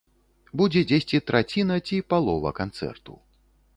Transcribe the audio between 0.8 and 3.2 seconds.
дзесьці траціна ці палова канцэрту.